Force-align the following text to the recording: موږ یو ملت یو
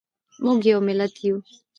موږ 0.43 0.59
یو 0.71 0.79
ملت 0.87 1.13
یو 1.25 1.35